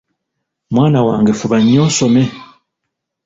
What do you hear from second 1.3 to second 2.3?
fuba nnyo osome.